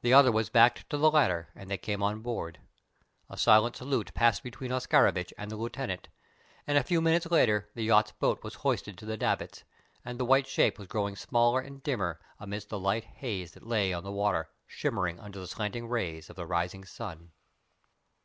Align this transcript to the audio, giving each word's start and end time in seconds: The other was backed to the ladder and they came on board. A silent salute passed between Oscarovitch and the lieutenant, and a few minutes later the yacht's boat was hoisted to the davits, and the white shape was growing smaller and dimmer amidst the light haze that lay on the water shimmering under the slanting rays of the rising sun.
The 0.00 0.12
other 0.12 0.32
was 0.32 0.50
backed 0.50 0.90
to 0.90 0.96
the 0.98 1.08
ladder 1.08 1.50
and 1.54 1.70
they 1.70 1.76
came 1.78 2.02
on 2.02 2.18
board. 2.20 2.58
A 3.30 3.36
silent 3.38 3.76
salute 3.76 4.12
passed 4.12 4.42
between 4.42 4.72
Oscarovitch 4.72 5.32
and 5.38 5.52
the 5.52 5.56
lieutenant, 5.56 6.08
and 6.66 6.76
a 6.76 6.82
few 6.82 7.00
minutes 7.00 7.30
later 7.30 7.68
the 7.76 7.84
yacht's 7.84 8.10
boat 8.10 8.42
was 8.42 8.56
hoisted 8.66 8.98
to 8.98 9.06
the 9.06 9.16
davits, 9.16 9.62
and 10.04 10.18
the 10.18 10.24
white 10.24 10.48
shape 10.48 10.80
was 10.80 10.88
growing 10.88 11.14
smaller 11.14 11.60
and 11.60 11.80
dimmer 11.84 12.18
amidst 12.40 12.70
the 12.70 12.80
light 12.80 13.04
haze 13.04 13.52
that 13.52 13.64
lay 13.64 13.92
on 13.92 14.02
the 14.02 14.10
water 14.10 14.50
shimmering 14.66 15.20
under 15.20 15.38
the 15.38 15.46
slanting 15.46 15.86
rays 15.86 16.28
of 16.28 16.34
the 16.34 16.44
rising 16.44 16.84
sun. 16.84 17.30